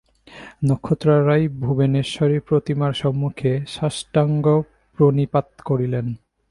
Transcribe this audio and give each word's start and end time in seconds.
নক্ষত্ররায় 0.65 1.45
ভুবনেশ্বরী-প্রতিমার 1.59 2.93
সম্মুখে 2.93 3.51
সাষ্টাঙ্গ 3.67 4.45
প্রণিপাত 4.99 5.47
করিলেন। 5.65 6.05